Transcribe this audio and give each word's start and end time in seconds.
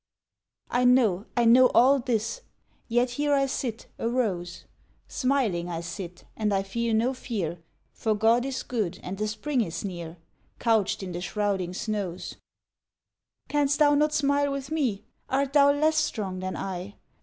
"I 0.71 0.83
know, 0.83 1.27
I 1.37 1.45
know 1.45 1.67
all 1.75 1.99
this; 1.99 2.41
Yet 2.87 3.11
here 3.21 3.35
I 3.35 3.45
sit 3.45 3.85
a 3.99 4.09
rose! 4.09 4.65
Smiling 5.07 5.69
I 5.69 5.81
sit, 5.81 6.23
and 6.35 6.51
I 6.51 6.63
feel 6.63 6.95
no 6.95 7.13
fear, 7.13 7.59
For 7.93 8.15
God 8.15 8.43
is 8.43 8.63
good 8.63 8.99
and 9.03 9.19
the 9.19 9.27
Spring 9.27 9.61
is 9.61 9.85
near, 9.85 10.17
Couched 10.57 11.03
in 11.03 11.11
the 11.11 11.21
shrouding 11.21 11.75
snows. 11.75 12.37
84 13.49 13.53
A 13.53 13.53
ROSE 13.53 13.53
IN 13.53 13.53
A 13.53 13.53
GLASS 13.53 13.57
11 13.57 13.59
Canst 13.59 13.79
thou 13.79 13.93
not 14.03 14.11
smile 14.13 14.51
with 14.51 14.71
me? 14.71 15.03
Art 15.29 15.53
thou 15.53 15.71
less 15.71 15.97
strong 15.97 16.39
than 16.39 16.57
I 16.57 16.95